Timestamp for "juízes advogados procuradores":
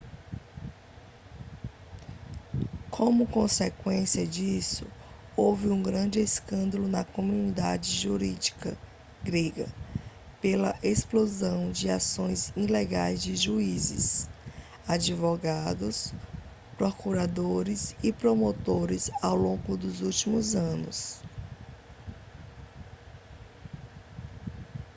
13.35-17.95